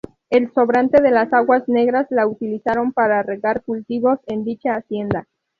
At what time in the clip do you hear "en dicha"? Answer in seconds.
4.25-4.73